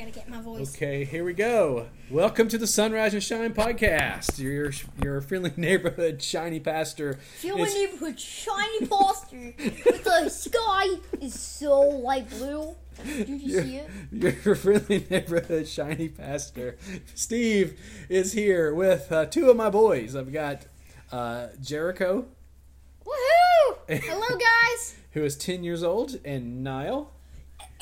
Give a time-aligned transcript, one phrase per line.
[0.00, 0.74] gotta get my voice.
[0.74, 1.86] Okay, here we go.
[2.10, 4.38] Welcome to the Sunrise and Shine podcast.
[4.38, 4.72] Your
[5.04, 7.18] your friendly neighborhood shiny pastor.
[7.34, 10.86] Feel my is- neighborhood shiny but the sky
[11.20, 12.76] is so light blue.
[13.04, 13.90] Did you your, see it?
[14.10, 16.78] your friendly neighborhood shiny pastor.
[17.14, 17.78] Steve
[18.08, 20.16] is here with uh, two of my boys.
[20.16, 20.64] I've got
[21.12, 22.24] uh, Jericho,
[23.04, 23.76] Woohoo!
[24.02, 24.94] Hello, guys.
[25.10, 27.12] who is ten years old, and Niall.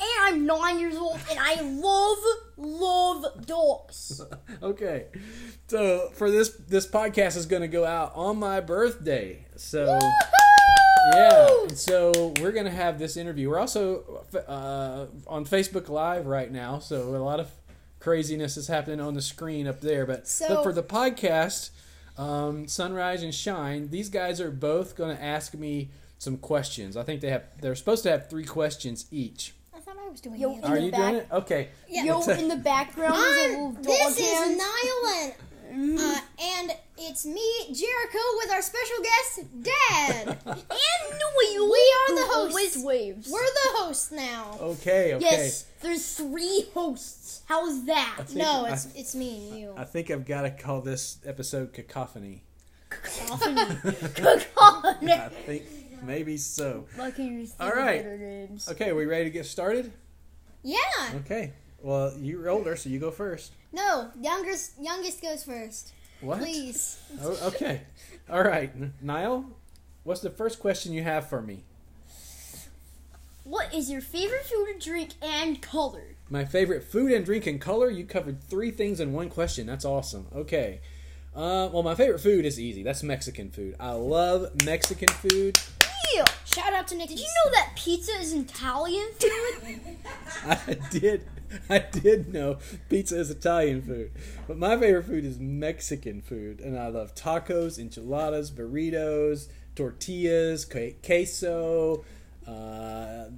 [0.01, 2.17] And I'm nine years old, and I love,
[2.57, 4.21] love dogs.
[4.61, 5.05] Okay,
[5.67, 9.45] so for this this podcast is going to go out on my birthday.
[9.55, 9.97] So.
[11.13, 13.49] Yeah, and so we're gonna have this interview.
[13.49, 17.49] We're also uh, on Facebook Live right now, so a lot of
[17.99, 20.05] craziness is happening on the screen up there.
[20.05, 21.69] But, So- but for the podcast,
[22.17, 26.97] um, Sunrise and Shine, these guys are both gonna ask me some questions.
[26.97, 29.53] I think they have they're supposed to have three questions each.
[30.09, 30.63] I was doing Yo, it.
[30.63, 31.27] Are the you back- doing it?
[31.31, 31.69] Okay.
[31.87, 32.03] Yeah.
[32.03, 34.57] Yo, What's in the background is a little Um, dog this is hand.
[34.57, 35.33] Niall
[35.71, 40.27] and, uh, and it's me, Jericho, with our special guest, Dad.
[40.47, 41.69] and Noel.
[41.71, 42.33] We are the who hosts.
[42.75, 43.29] always waves.
[43.31, 44.57] We're the hosts now.
[44.59, 45.13] Okay.
[45.13, 45.23] Okay.
[45.23, 47.43] Yes, there's three hosts.
[47.45, 48.15] How's that?
[48.25, 49.73] Think- No, I- it's it's me and you.
[49.77, 52.41] I think I've got to call this episode cacophony.
[52.89, 53.61] Cacophony.
[55.13, 55.63] I think
[56.03, 56.85] maybe so.
[56.95, 58.05] Why can't you just All right.
[58.69, 59.91] Okay, we ready to get started?
[60.63, 60.77] Yeah.
[61.15, 61.53] Okay.
[61.81, 63.53] Well, you're older, so you go first.
[63.71, 65.93] No, youngest youngest goes first.
[66.21, 66.39] What?
[66.39, 66.99] Please.
[67.21, 67.81] Oh, okay.
[68.29, 68.71] All right.
[69.01, 69.45] Niall,
[70.03, 71.63] what's the first question you have for me?
[73.43, 76.15] What is your favorite food or drink and color?
[76.29, 77.89] My favorite food and drink and color.
[77.89, 79.65] You covered three things in one question.
[79.65, 80.27] That's awesome.
[80.35, 80.81] Okay.
[81.35, 82.83] Uh, well, my favorite food is easy.
[82.83, 83.75] That's Mexican food.
[83.79, 85.57] I love Mexican food.
[86.59, 86.63] Ew.
[86.63, 87.15] Shout out to Nikki.
[87.15, 89.97] Did you know that pizza is Italian food?
[90.45, 91.25] I did.
[91.69, 94.11] I did know pizza is Italian food,
[94.47, 102.03] but my favorite food is Mexican food, and I love tacos, enchiladas, burritos, tortillas, queso,
[102.47, 103.29] uh,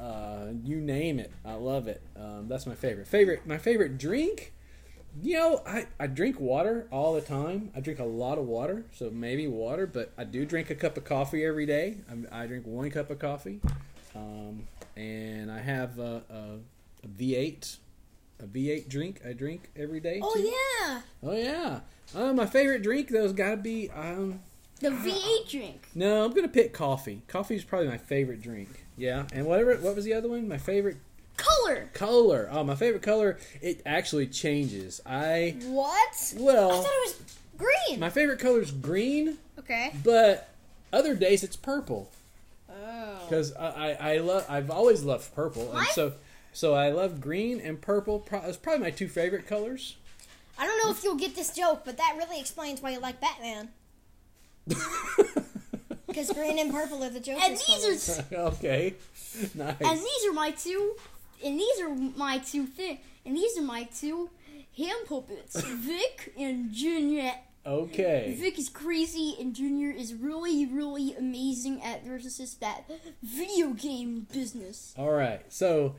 [0.00, 1.32] uh, you name it.
[1.44, 2.02] I love it.
[2.16, 3.06] Um, that's my favorite.
[3.06, 3.46] Favorite.
[3.46, 4.52] My favorite drink.
[5.22, 7.70] You know, I, I drink water all the time.
[7.74, 10.96] I drink a lot of water, so maybe water, but I do drink a cup
[10.96, 11.96] of coffee every day.
[12.32, 13.60] I, I drink one cup of coffee.
[14.14, 14.66] Um,
[14.96, 17.76] and I have a, a, a V8,
[18.40, 20.20] a V8 drink I drink every day.
[20.22, 20.40] Oh too.
[20.40, 21.00] yeah.
[21.22, 21.80] Oh yeah.
[22.14, 24.40] Uh, my favorite drink though has got to be um.
[24.80, 25.88] the V8 drink.
[25.94, 27.22] No, I'm gonna pick coffee.
[27.28, 28.84] Coffee is probably my favorite drink.
[28.96, 29.74] Yeah, and whatever.
[29.76, 30.48] What was the other one?
[30.48, 30.96] My favorite
[31.74, 31.88] Color.
[31.92, 32.48] color.
[32.52, 33.38] Oh, my favorite color.
[33.60, 35.00] It actually changes.
[35.06, 36.34] I What?
[36.36, 38.00] Well, I well, thought it was green.
[38.00, 39.92] my favorite color is green, okay.
[40.04, 40.48] but
[40.92, 42.10] other days it's purple.
[42.70, 43.18] Oh.
[43.28, 43.66] because I,
[44.00, 46.12] I, I love I've always loved purple, and so
[46.52, 48.18] so I love green and purple.
[48.20, 49.96] Pro- it's probably my two favorite colors.
[50.58, 53.20] I don't know if you'll get this joke, but that really explains why you like
[53.20, 53.70] Batman.
[56.06, 58.20] Because green and purple are the Joker's And these colors.
[58.32, 58.94] are okay,
[59.54, 59.76] nice.
[59.80, 60.96] and these are my two
[61.44, 64.30] and these are my two thing and these are my two
[64.76, 65.60] hand puppets.
[65.62, 67.32] Vic and Junior.
[67.66, 72.84] okay, Vic is crazy and Junior is really, really amazing at versus that
[73.22, 74.94] video game business.
[74.96, 75.40] all right.
[75.52, 75.96] So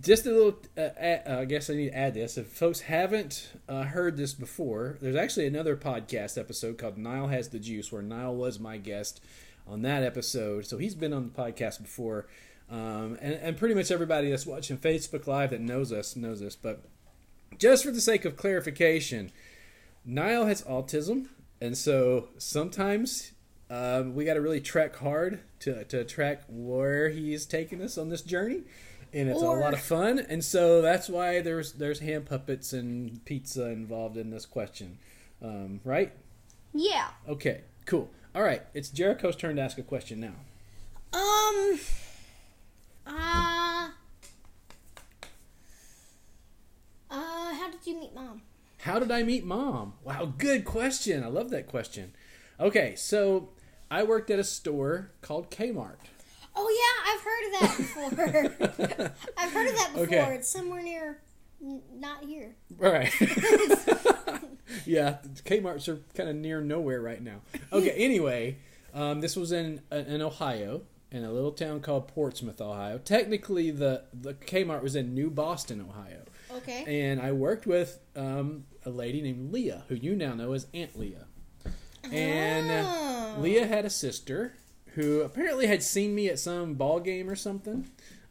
[0.00, 0.58] just a little.
[0.76, 2.36] Uh, a- uh, I guess I need to add this.
[2.36, 7.48] If folks haven't uh, heard this before, there's actually another podcast episode called "Niall Has
[7.50, 9.20] the Juice," where Niall was my guest
[9.66, 10.66] on that episode.
[10.66, 12.26] So he's been on the podcast before.
[12.72, 16.56] Um, and, and pretty much everybody that's watching Facebook Live that knows us knows this.
[16.56, 16.80] But
[17.58, 19.30] just for the sake of clarification,
[20.06, 21.26] Niall has autism,
[21.60, 23.32] and so sometimes
[23.68, 28.08] um, we got to really track hard to, to track where he's taking us on
[28.08, 28.62] this journey,
[29.12, 30.18] and it's Or- a lot of fun.
[30.18, 34.96] And so that's why there's there's hand puppets and pizza involved in this question,
[35.42, 36.10] um, right?
[36.72, 37.08] Yeah.
[37.28, 38.08] Okay, cool.
[38.34, 41.18] All right, it's Jericho's turn to ask a question now.
[41.18, 41.78] Um.
[43.06, 43.88] Uh.
[47.10, 48.42] Uh, how did you meet mom?
[48.78, 49.94] How did I meet mom?
[50.02, 51.22] Wow, good question.
[51.22, 52.14] I love that question.
[52.58, 53.50] Okay, so
[53.90, 55.96] I worked at a store called Kmart.
[56.54, 59.12] Oh yeah, I've heard of that before.
[59.38, 60.04] I've heard of that before.
[60.04, 60.34] Okay.
[60.34, 61.20] It's somewhere near,
[61.60, 62.56] not here.
[62.82, 63.12] All right.
[64.86, 67.40] yeah, Kmart's are kind of near nowhere right now.
[67.72, 68.56] Okay, anyway,
[68.94, 70.82] um, this was in in Ohio,
[71.12, 72.98] in a little town called Portsmouth, Ohio.
[72.98, 76.22] Technically, the the Kmart was in New Boston, Ohio,
[76.56, 76.84] Okay.
[77.08, 80.98] and I worked with um, a lady named Leah, who you now know as Aunt
[80.98, 81.26] Leah.
[82.10, 82.98] And uh,
[83.36, 83.40] Oh.
[83.40, 84.54] Leah had a sister
[84.94, 87.88] who apparently had seen me at some ball game or something.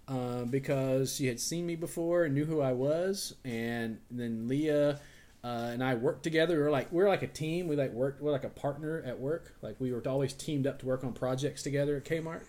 [0.07, 4.99] um, because she had seen me before and knew who I was, and then Leah
[5.43, 6.55] uh, and I worked together.
[6.57, 7.67] We were like we were like a team.
[7.67, 8.21] We like worked.
[8.21, 9.55] We're like a partner at work.
[9.61, 12.43] Like we were always teamed up to work on projects together at Kmart.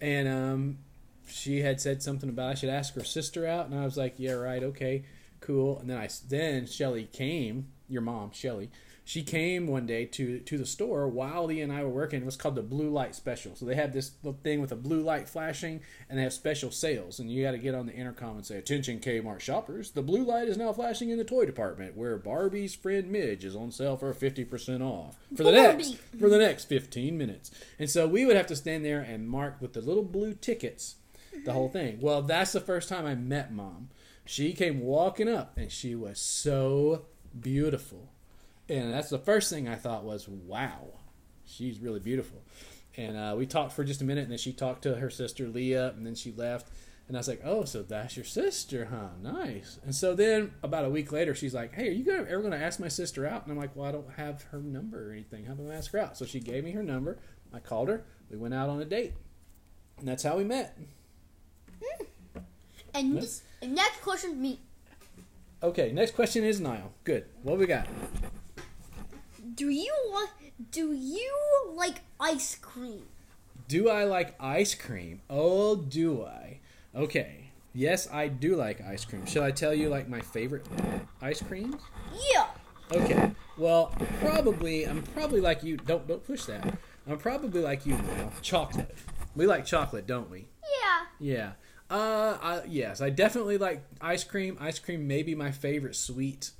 [0.00, 0.78] And um,
[1.26, 4.14] she had said something about I should ask her sister out, and I was like,
[4.18, 5.04] yeah, right, okay,
[5.40, 5.78] cool.
[5.78, 8.70] And then I then Shelly came, your mom, Shelly.
[9.08, 12.22] She came one day to to the store while Leah and I were working.
[12.22, 13.54] It was called the blue light special.
[13.54, 15.80] So they have this little thing with a blue light flashing,
[16.10, 17.20] and they have special sales.
[17.20, 19.92] And you got to get on the intercom and say, "Attention, Kmart shoppers!
[19.92, 23.54] The blue light is now flashing in the toy department, where Barbie's friend Midge is
[23.54, 27.88] on sale for fifty percent off for the next for the next fifteen minutes." And
[27.88, 30.96] so we would have to stand there and mark with the little blue tickets
[31.44, 32.00] the whole thing.
[32.00, 33.90] Well, that's the first time I met mom.
[34.24, 37.04] She came walking up, and she was so
[37.40, 38.10] beautiful.
[38.68, 40.88] And that's the first thing I thought was, wow,
[41.44, 42.42] she's really beautiful.
[42.96, 45.48] And uh, we talked for just a minute, and then she talked to her sister
[45.48, 46.68] Leah, and then she left.
[47.08, 49.10] And I was like, oh, so that's your sister, huh?
[49.22, 49.78] Nice.
[49.84, 52.50] And so then about a week later, she's like, hey, are you gonna, ever going
[52.50, 53.44] to ask my sister out?
[53.44, 55.44] And I'm like, well, I don't have her number or anything.
[55.44, 56.16] How do I ask her out?
[56.16, 57.18] So she gave me her number.
[57.54, 58.04] I called her.
[58.28, 59.12] We went out on a date.
[59.98, 60.76] And that's how we met.
[62.92, 63.42] And, Yes.
[63.62, 64.58] and next question, me.
[65.62, 66.92] Okay, next question is Niall.
[67.04, 67.26] Good.
[67.42, 67.86] What we got?
[69.54, 69.92] Do you?
[70.70, 71.32] Do you
[71.74, 73.06] like ice cream?
[73.68, 75.20] Do I like ice cream?
[75.28, 76.60] Oh, do I?
[76.94, 77.50] Okay.
[77.74, 79.26] Yes, I do like ice cream.
[79.26, 80.66] Should I tell you like my favorite
[81.20, 81.76] ice creams?
[82.32, 82.46] Yeah.
[82.92, 83.32] Okay.
[83.58, 85.76] Well, probably I'm probably like you.
[85.76, 86.78] Don't don't push that.
[87.08, 88.32] I'm probably like you now.
[88.40, 88.94] Chocolate.
[89.34, 90.46] We like chocolate, don't we?
[90.62, 91.06] Yeah.
[91.20, 91.52] Yeah.
[91.88, 94.56] Uh, I, yes, I definitely like ice cream.
[94.60, 96.50] Ice cream may be my favorite sweet.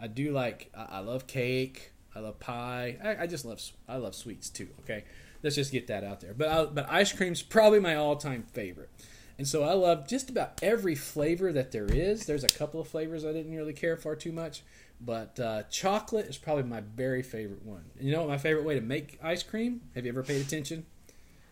[0.00, 0.70] I do like.
[0.76, 1.92] I, I love cake.
[2.16, 2.96] I love pie.
[3.04, 3.60] I, I just love.
[3.86, 4.68] I love sweets too.
[4.80, 5.04] Okay,
[5.42, 6.32] let's just get that out there.
[6.32, 8.90] But I, but ice cream's probably my all-time favorite.
[9.38, 12.24] And so I love just about every flavor that there is.
[12.24, 14.62] There's a couple of flavors I didn't really care for too much,
[14.98, 17.84] but uh, chocolate is probably my very favorite one.
[17.98, 19.82] And you know what my favorite way to make ice cream?
[19.94, 20.86] Have you ever paid attention?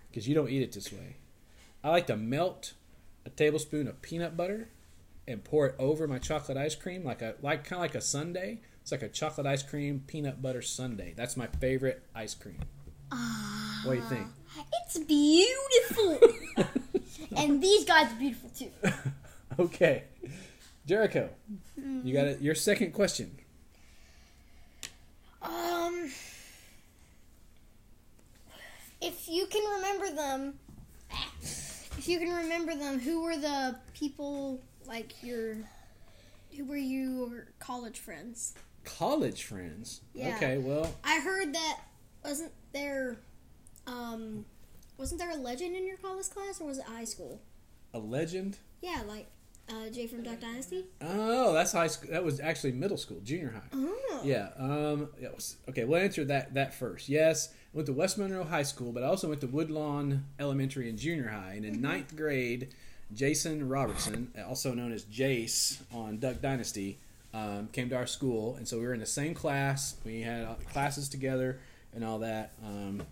[0.08, 1.16] Because you don't eat it this way.
[1.82, 2.72] I like to melt
[3.26, 4.69] a tablespoon of peanut butter
[5.28, 8.00] and pour it over my chocolate ice cream, like a like kind of like a
[8.00, 8.61] sundae.
[8.85, 11.15] It's like a chocolate ice cream peanut butter sundae.
[11.15, 12.61] That's my favorite ice cream.
[13.85, 14.27] What do you think?
[14.83, 16.19] It's beautiful.
[17.39, 18.71] and these guys are beautiful too.
[19.57, 20.03] Okay,
[20.85, 21.31] Jericho,
[22.03, 22.41] you got it.
[22.41, 23.31] Your second question.
[25.41, 26.11] Um,
[29.01, 30.55] if you can remember them,
[31.13, 35.57] if you can remember them, who were the people like your,
[36.57, 38.55] who were your college friends?
[38.85, 40.01] College friends.
[40.15, 40.37] Yeah.
[40.37, 41.81] Okay, well, I heard that
[42.25, 43.17] wasn't there,
[43.87, 44.45] um,
[44.99, 47.41] wasn't there a legend in your college class or was it high school?
[47.93, 48.59] a legend.
[48.83, 49.27] Yeah, like
[49.71, 50.85] uh, Jay from Duck Dynasty.
[51.01, 52.11] Oh, that's high school.
[52.11, 53.69] That was actually middle school, junior high.
[53.73, 54.21] Oh.
[54.25, 54.49] Yeah.
[54.59, 55.09] Um.
[55.33, 55.85] was- Okay.
[55.85, 57.09] We'll answer that that first.
[57.09, 60.89] Yes, I went to West Monroe High School, but I also went to Woodlawn Elementary
[60.91, 61.53] and Junior High.
[61.55, 62.75] And in ninth grade,
[63.13, 66.99] Jason Robertson, also known as Jace on Duck Dynasty,
[67.35, 69.97] um, came to our school, and so we were in the same class.
[70.05, 71.59] We had uh, classes together
[71.93, 72.53] and all that.
[72.65, 73.03] Um,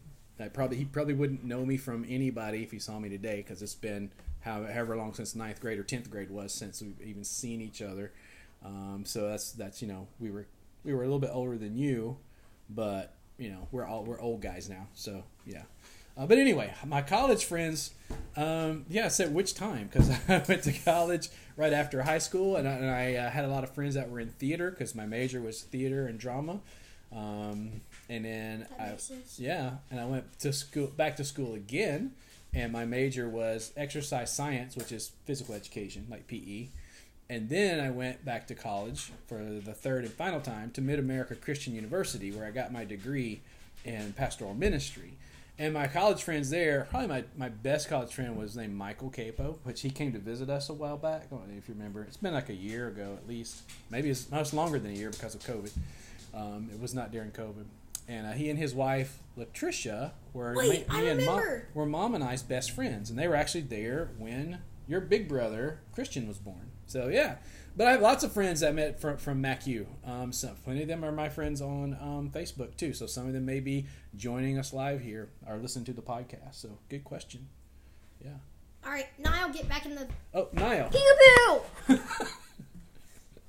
[0.55, 3.75] probably he probably wouldn't know me from anybody if he saw me today because it's
[3.75, 4.11] been
[4.41, 8.13] however long since ninth grade or tenth grade was since we've even seen each other.
[8.65, 10.47] Um, so that's that's you know we were
[10.85, 12.17] we were a little bit older than you,
[12.71, 14.87] but you know we're all we're old guys now.
[14.95, 15.63] So yeah.
[16.17, 17.95] Uh, but anyway, my college friends,
[18.37, 22.57] um, yeah, I said which time because I went to college right after high school,
[22.57, 24.95] and I, and I uh, had a lot of friends that were in theater because
[24.95, 26.61] my major was theater and drama,
[27.15, 29.39] um, and then I, sense.
[29.39, 32.13] yeah, and I went to school back to school again,
[32.53, 36.69] and my major was exercise science, which is physical education, like PE.
[37.31, 40.99] And then I went back to college for the third and final time to Mid
[40.99, 43.41] America Christian University, where I got my degree
[43.87, 45.15] in pastoral ministry.
[45.63, 49.61] And my college friends there, probably my, my best college friend was named Michael Capo,
[49.63, 51.27] which he came to visit us a while back.
[51.31, 52.03] I don't know if you remember.
[52.03, 53.63] It's been like a year ago at least.
[53.89, 55.71] Maybe it's much longer than a year because of COVID.
[56.35, 57.67] Um, it was not during COVID.
[58.09, 61.41] And uh, he and his wife, Latricia, were Wait, me, me and mom,
[61.75, 63.09] were mom and I's best friends.
[63.09, 66.72] And they were actually there when your big brother, Christian, was born.
[66.87, 67.37] So, yeah.
[67.77, 69.87] But I have lots of friends that I met from, from MacU.
[70.05, 72.93] Um, some, plenty of them are my friends on um, Facebook, too.
[72.93, 76.55] So some of them may be joining us live here or listening to the podcast.
[76.55, 77.49] So, good question.
[78.23, 78.33] Yeah.
[78.85, 80.07] All right, now I'll get back in the.
[80.35, 80.91] Oh, Niall.
[80.91, 82.01] Peekaboo.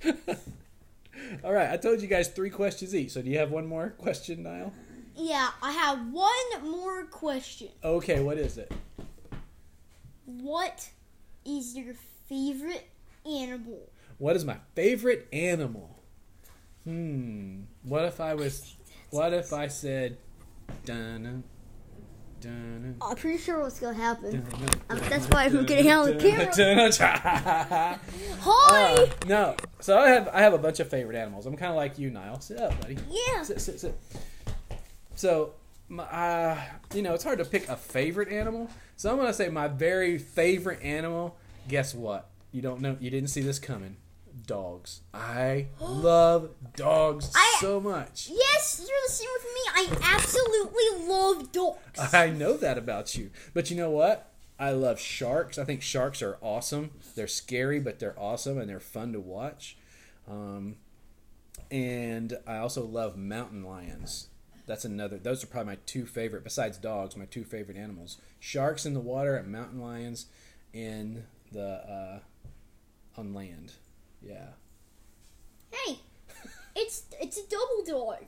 [1.43, 1.71] All right.
[1.71, 3.11] I told you guys three questions each.
[3.11, 4.73] So, do you have one more question, Niall?
[5.15, 7.69] Yeah, I have one more question.
[7.83, 8.21] Okay.
[8.21, 8.71] What is it?
[10.25, 10.87] What
[11.45, 11.95] is your
[12.29, 12.87] favorite
[13.25, 13.89] animal?
[14.17, 15.99] What is my favorite animal?
[16.83, 17.61] Hmm.
[17.83, 18.75] What if I was?
[19.09, 20.17] What if I said,
[20.85, 21.43] dun
[22.41, 24.31] dun I'm pretty sure what's gonna happen.
[24.49, 26.51] dun Um, that's why I'm getting out of the camera.
[26.53, 26.91] camera.
[28.41, 28.93] Hi.
[28.95, 29.55] Uh, no.
[29.79, 31.45] So I have I have a bunch of favorite animals.
[31.45, 32.41] I'm kind of like you, Niall.
[32.41, 32.97] Sit up, buddy.
[33.09, 33.43] yeah.
[33.43, 33.95] Sit, sit, sit.
[35.15, 35.53] So,
[35.89, 36.59] my, uh,
[36.93, 38.69] you know, it's hard to pick a favorite animal.
[38.97, 41.37] So I'm gonna say my very favorite animal.
[41.69, 42.29] Guess what?
[42.53, 42.95] You don't know.
[43.01, 43.97] You didn't see this coming.
[44.47, 45.01] Dogs.
[45.13, 48.29] I love dogs I- so much.
[48.31, 49.61] Yes, you're the same with me.
[50.01, 51.99] I absolutely love dogs.
[52.13, 53.31] I know that about you.
[53.53, 54.29] But you know what?
[54.59, 55.57] I love sharks.
[55.57, 56.91] I think sharks are awesome.
[57.15, 59.75] They're scary, but they're awesome and they're fun to watch.
[60.29, 60.75] Um,
[61.71, 64.27] and I also love mountain lions.
[64.67, 65.17] That's another.
[65.17, 68.99] Those are probably my two favorite, besides dogs, my two favorite animals: sharks in the
[69.01, 70.27] water and mountain lions
[70.71, 72.19] in the uh,
[73.17, 73.73] on land.
[74.21, 74.47] Yeah.
[75.71, 75.99] Hey,
[76.75, 78.25] it's it's a double dog,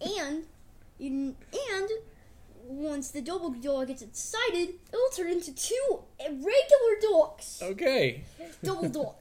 [0.00, 0.44] and
[0.98, 1.88] and
[2.64, 7.60] once the double dog gets excited, it'll turn into two regular dogs.
[7.62, 8.24] Okay.
[8.62, 9.14] Double dog,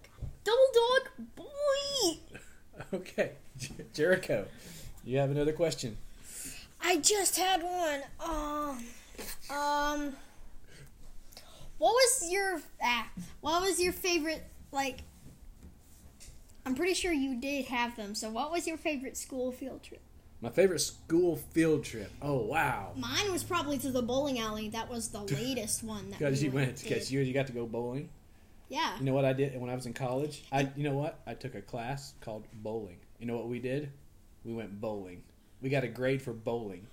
[0.43, 2.17] double dog, boy.
[2.93, 3.31] Okay.
[3.93, 4.45] Jericho,
[5.03, 5.97] you have another question.
[6.81, 8.01] I just had one.
[8.19, 8.85] Um,
[9.49, 10.13] um,
[11.77, 13.07] what was your ah,
[13.41, 14.43] what was your favorite
[14.75, 14.99] like?
[16.65, 18.13] I'm pretty sure you did have them.
[18.13, 20.01] So, what was your favorite school field trip?
[20.41, 22.11] My favorite school field trip.
[22.21, 22.91] Oh wow.
[22.95, 24.69] Mine was probably to the bowling alley.
[24.69, 26.11] That was the latest one.
[26.11, 28.09] that Because we you went, because you, you got to go bowling.
[28.69, 28.97] Yeah.
[28.99, 30.43] You know what I did when I was in college?
[30.51, 31.19] I, you know what?
[31.25, 32.97] I took a class called bowling.
[33.19, 33.91] You know what we did?
[34.43, 35.23] We went bowling.
[35.61, 36.87] We got a grade for bowling.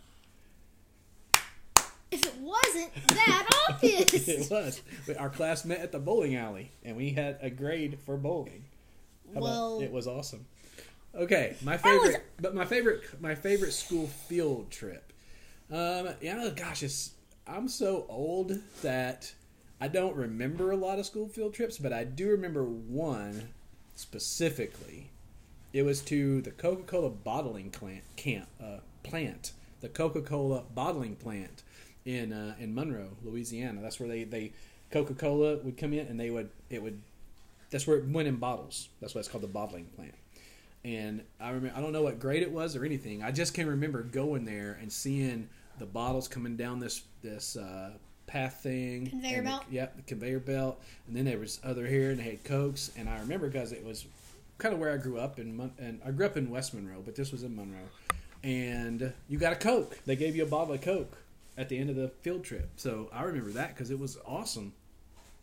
[2.13, 4.29] If it wasn't that obvious.
[4.29, 4.83] it was.
[5.19, 8.65] Our class met at the bowling alley, and we had a grade for bowling.
[9.33, 10.47] How about- Well- it was awesome.
[11.15, 15.13] Okay, my was- favorite, but my favorite, my favorite school field trip.
[15.71, 17.13] Um, yeah, gosh, it's
[17.47, 19.33] I'm so old that
[19.81, 23.49] I don't remember a lot of school field trips, but I do remember one
[23.95, 25.11] specifically.
[25.73, 31.63] It was to the Coca-Cola bottling plant, camp, uh, plant, the Coca-Cola bottling plant
[32.05, 33.81] in uh, in Monroe, Louisiana.
[33.83, 34.53] That's where they they
[34.91, 37.01] Coca-Cola would come in and they would it would
[37.71, 38.89] that's where it went in bottles.
[39.01, 40.15] That's why it's called the bottling plant.
[40.85, 43.23] And I remember I don't know what grade it was or anything.
[43.23, 47.93] I just can remember going there and seeing the bottles coming down this this uh,
[48.27, 49.09] path thing.
[49.09, 49.63] Conveyor the- belt?
[49.71, 50.81] yep, the conveyor belt.
[51.07, 52.91] And then there was other here and they had cokes.
[52.97, 54.05] And I remember because it was
[54.59, 57.03] kind of where I grew up in Mon- and I grew up in West Monroe,
[57.05, 57.89] but this was in Monroe.
[58.43, 59.99] And you got a coke.
[60.05, 61.17] They gave you a bottle of coke
[61.57, 62.71] at the end of the field trip.
[62.77, 64.73] So I remember that because it was awesome.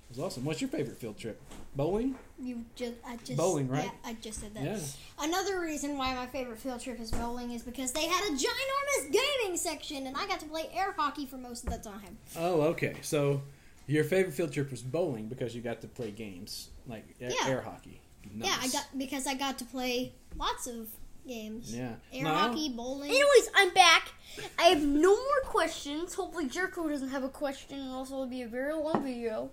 [0.09, 0.43] It was awesome.
[0.43, 1.39] What's your favorite field trip?
[1.75, 2.15] Bowling?
[2.41, 3.83] You just, I just Bowling, right?
[3.83, 4.63] Yeah, I just said that.
[4.63, 4.79] Yeah.
[5.19, 9.11] Another reason why my favorite field trip is bowling is because they had a ginormous
[9.11, 12.17] gaming section, and I got to play air hockey for most of the time.
[12.35, 12.95] Oh, okay.
[13.01, 13.43] So
[13.85, 17.31] your favorite field trip was bowling because you got to play games like Yeah.
[17.45, 18.01] air hockey.
[18.35, 20.87] Yeah, I got because I got to play lots of
[21.33, 21.73] games.
[21.75, 21.93] Yeah.
[22.11, 22.49] Air Niall?
[22.49, 23.09] hockey, bowling.
[23.09, 24.09] Anyways, I'm back.
[24.57, 26.13] I have no more questions.
[26.15, 29.49] Hopefully, Jericho doesn't have a question, and also it'll be a very long video.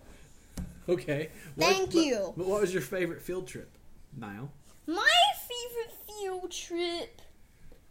[0.88, 1.30] Okay.
[1.58, 2.34] Thank but- you.
[2.36, 3.70] But what was your favorite field trip,
[4.16, 4.50] Niall?
[4.86, 5.08] My
[5.48, 7.22] favorite field trip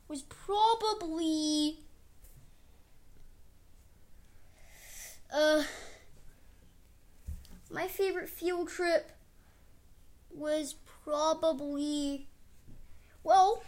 [0.08, 1.80] was probably
[5.34, 5.64] uh
[7.72, 9.12] my favorite field trip
[10.34, 12.28] was probably
[13.24, 13.64] well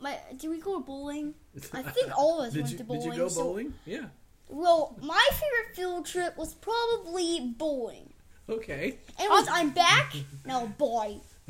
[0.00, 1.34] my did we go bowling?
[1.72, 3.74] I think all of us went you, to Did you bowling, go so- bowling?
[3.84, 4.04] Yeah.
[4.48, 8.10] Well, my favorite field trip was probably bowling.
[8.48, 8.96] Okay.
[9.18, 10.12] And once I'm back,
[10.44, 11.16] no boy.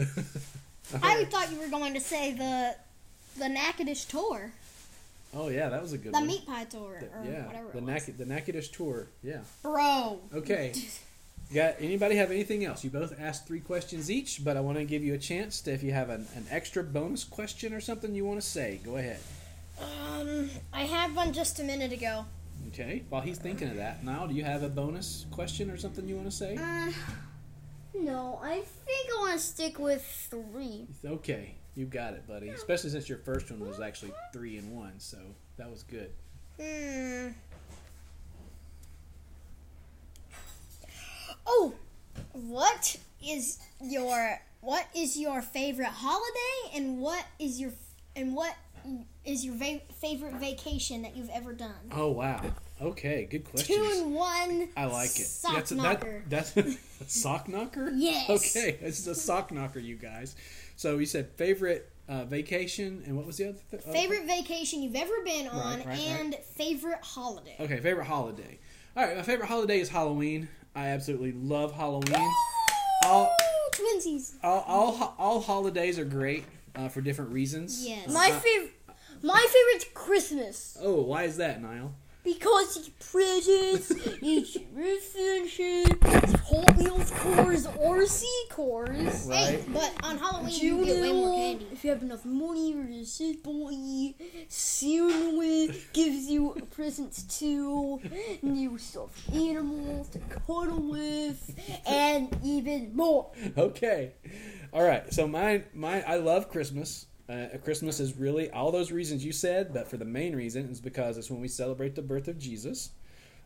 [1.03, 2.77] I thought you were going to say the
[3.39, 4.51] the Natchitoches tour,
[5.35, 6.27] oh yeah, that was a good the one.
[6.27, 7.47] meat pie tour, The- or yeah.
[7.47, 7.69] whatever.
[7.75, 7.81] The.
[7.83, 9.09] Nac- the Natchitoches tour.
[9.23, 9.41] Yeah.
[9.63, 10.73] Bro, Okay.
[11.55, 12.83] Got anybody have anything else?
[12.83, 15.73] You both asked three questions each, but I want to give you a chance to
[15.73, 18.97] if you have an, an extra bonus question or something you want to say, go
[18.97, 19.21] ahead.
[19.81, 22.25] um, I had one just a minute ago.
[22.69, 23.05] Okay.
[23.11, 26.17] While he's thinking of that, Niall, do you have a bonus question or something you
[26.17, 26.57] want to say?
[26.57, 26.91] Uh,
[27.95, 30.89] no, I think I want to stick with three.
[31.05, 32.49] Okay, you got it, buddy.
[32.49, 35.19] Especially since your first one was actually three and one, so
[35.59, 36.11] that was good.
[36.61, 37.29] Hmm.
[41.47, 41.75] Oh,
[42.33, 47.73] what is your what is your favorite holiday, and what is your
[48.15, 48.55] and what
[49.25, 51.91] is your va- favorite vacation that you've ever done?
[51.93, 52.43] Oh wow.
[52.81, 53.77] Okay, good question.
[53.77, 54.69] Two in one.
[54.77, 55.27] I like it.
[55.27, 56.25] Sock that's a, knocker.
[56.29, 56.57] That, that's
[57.01, 57.91] a sock knocker.
[57.95, 58.29] Yes.
[58.29, 60.37] Okay, this is a sock knocker, you guys.
[60.77, 63.81] So you said favorite uh, vacation, and what was the other thing?
[63.93, 65.99] Favorite vacation you've ever been on, right, right.
[65.99, 67.57] and favorite holiday.
[67.59, 68.59] Okay, favorite holiday.
[68.97, 70.49] All right, my favorite holiday is Halloween.
[70.77, 72.31] I absolutely love Halloween.
[73.07, 73.35] All,
[73.73, 74.35] Twinsies.
[74.45, 77.87] all, all, ho- all holidays are great uh, for different reasons.
[77.87, 78.13] Yes.
[78.13, 78.73] My Uh, favorite.
[79.23, 81.95] My favorite's Christmas Oh, why is that, Niall?
[82.27, 89.27] Because it's presents, it's refreshing, it's Hot Wheels cores, RC cores.
[89.27, 89.37] Right.
[89.39, 91.69] Hey, but on Halloween you get way more candy.
[91.71, 93.71] If you have enough money or a simple
[94.49, 98.01] Santa gives you presents too,
[98.43, 101.55] new stuffed animals to cuddle with,
[101.87, 103.31] and even more.
[103.57, 104.13] Okay.
[104.73, 105.13] All right.
[105.13, 107.07] So mine, mine, I love Christmas.
[107.29, 110.81] Uh, Christmas is really all those reasons you said, but for the main reason is
[110.81, 112.91] because it's when we celebrate the birth of Jesus.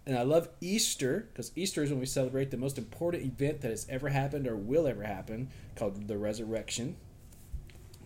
[0.07, 3.71] And I love Easter because Easter is when we celebrate the most important event that
[3.71, 6.97] has ever happened or will ever happen, called the resurrection.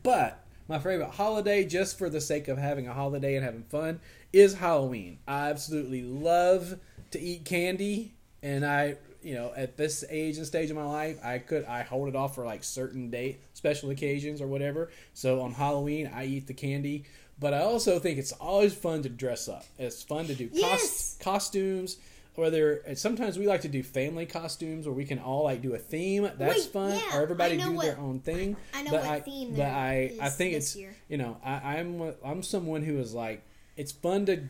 [0.03, 4.01] But my favorite holiday, just for the sake of having a holiday and having fun,
[4.33, 5.19] is Halloween.
[5.27, 6.79] I absolutely love
[7.11, 11.19] to eat candy, and I, you know, at this age and stage of my life,
[11.25, 14.91] I could I hold it off for like certain date, special occasions or whatever.
[15.15, 17.05] So on Halloween, I eat the candy.
[17.41, 19.65] But I also think it's always fun to dress up.
[19.79, 21.17] It's fun to do Yes.
[21.21, 21.97] costumes.
[22.37, 25.73] Whether and sometimes we like to do family costumes where we can all like do
[25.75, 26.29] a theme.
[26.37, 26.91] That's Wait, fun.
[26.93, 28.57] yeah, or everybody do their own thing.
[28.75, 30.95] I know but what I, theme But I, I think it's year.
[31.09, 33.43] you know I, I'm I'm someone who is like
[33.77, 34.49] it's fun to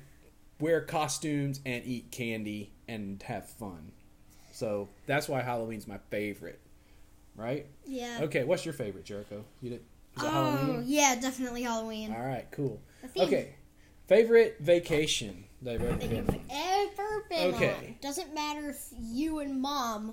[0.60, 3.92] wear costumes and eat candy and have fun.
[4.54, 6.60] So that's why Halloween's my favorite.
[7.36, 7.66] Right?
[7.84, 8.20] Yeah.
[8.22, 8.44] Okay.
[8.44, 9.44] What's your favorite, Jericho?
[9.60, 9.80] You did.
[10.16, 10.82] Is it Oh, Halloween?
[10.86, 12.12] yeah, definitely Halloween.
[12.12, 12.46] All right.
[12.52, 12.80] Cool.
[13.16, 13.56] Okay.
[14.06, 16.40] Favorite vacation that I've ever been on.
[16.50, 17.74] ever been Okay.
[17.74, 17.96] on.
[18.00, 20.12] Doesn't matter if you and mom.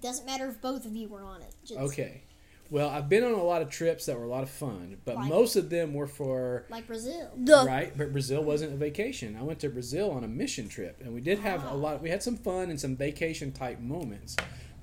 [0.00, 1.54] Doesn't matter if both of you were on it.
[1.64, 2.22] Just Okay.
[2.70, 5.16] Well, I've been on a lot of trips that were a lot of fun, but
[5.16, 7.30] Like- most of them were for Like Brazil.
[7.36, 7.96] The right.
[7.96, 9.36] But Brazil wasn't a vacation.
[9.36, 12.02] I went to Brazil on a mission trip, and we did have a lot.
[12.02, 14.36] We had some fun and some vacation type moments,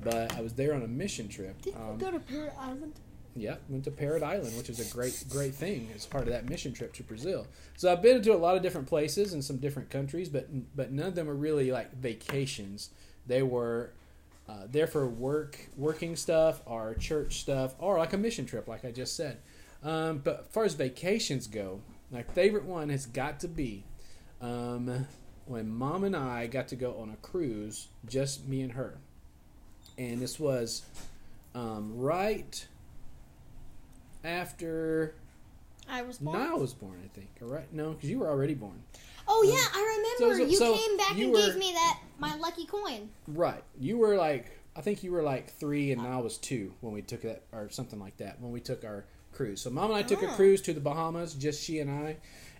[0.03, 1.61] but I was there on a mission trip.
[1.61, 2.93] Did Um, you go to Parrot Island?
[3.37, 6.49] Yep, went to Parrot Island, which is a great, great thing as part of that
[6.49, 7.45] mission trip to Brazil.
[7.75, 10.91] So I've been to a lot of different places and some different countries, but but
[10.91, 12.89] none of them were really like vacations.
[13.27, 13.91] They were
[14.47, 18.85] uh, there for work, working stuff, or church stuff, or like a mission trip, like
[18.85, 19.37] I just said.
[19.83, 21.81] Um, but as far as vacations go,
[22.11, 23.83] my favorite one has got to be
[24.41, 25.07] um,
[25.45, 28.97] when Mom and I got to go on a cruise, just me and her,
[29.97, 30.83] and this was
[31.53, 32.67] um, right
[34.23, 35.15] after
[35.89, 36.39] I was born.
[36.39, 37.29] Niall was born, I think.
[37.41, 38.81] All right, no, because you were already born.
[39.27, 40.37] Oh yeah, I remember.
[40.37, 43.09] So- so- you so came back you and were- gave me that my lucky coin.
[43.27, 46.93] Right, you were like, I think you were like three, and I was two when
[46.93, 49.61] we took that, or something like that, when we took our cruise.
[49.61, 50.35] So Mom and I took a Ah.
[50.35, 52.17] cruise to the Bahamas, just she and I,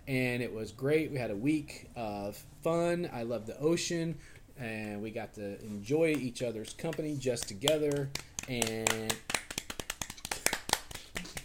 [0.08, 1.12] and it was great.
[1.12, 3.10] We had a week of fun.
[3.14, 4.18] I love the ocean,
[4.58, 8.10] and we got to enjoy each other's company just together,
[8.48, 8.90] and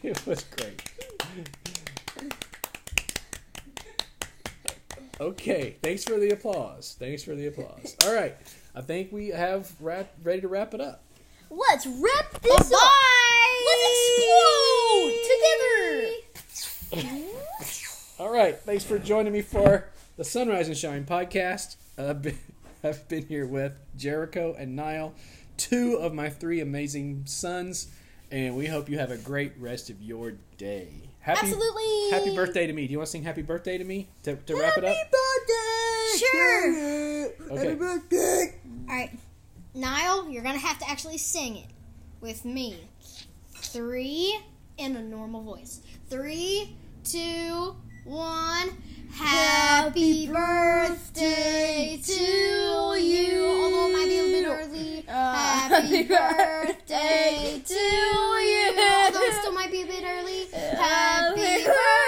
[0.02, 0.82] it was great.
[5.20, 6.96] Okay, thanks for the applause.
[6.98, 7.94] Thanks for the applause.
[8.06, 8.34] All right,
[8.74, 11.04] I think we have wrap, ready to wrap it up.
[11.50, 12.80] Let's wrap this up.
[12.80, 13.60] Bye.
[13.66, 15.18] Let's explode
[16.90, 17.26] together.
[18.18, 21.76] All right, thanks for joining me for the Sunrise and Shine podcast.
[21.98, 22.38] I've been,
[22.82, 25.12] I've been here with Jericho and Niall,
[25.58, 27.88] two of my three amazing sons,
[28.30, 31.09] and we hope you have a great rest of your day.
[31.30, 32.10] Happy, Absolutely.
[32.10, 32.86] Happy birthday to me.
[32.86, 34.96] Do you want to sing happy birthday to me to, to wrap it up?
[34.96, 36.18] Happy birthday.
[36.18, 37.26] Sure.
[37.52, 37.74] Okay.
[37.74, 38.54] birthday.
[38.88, 39.16] All right,
[39.74, 41.66] Niall, you're gonna have to actually sing it
[42.20, 42.76] with me.
[43.54, 44.40] Three
[44.76, 45.80] in a normal voice.
[46.08, 48.70] Three, two, one.
[49.12, 52.22] Happy birthday to
[52.98, 53.44] you.
[53.44, 55.04] Although it might be a little bit early.
[55.08, 56.02] Uh, happy
[56.78, 58.69] birthday to you.
[60.90, 61.99] Happy birthday,